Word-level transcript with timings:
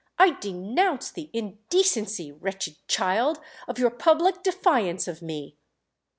"I 0.17 0.31
denounce 0.39 1.11
the 1.11 1.29
indecency, 1.31 2.31
wretched 2.31 2.75
child, 2.87 3.39
of 3.67 3.77
your 3.77 3.91
public 3.91 4.41
defiance 4.41 5.07
of 5.07 5.21
me!" 5.21 5.57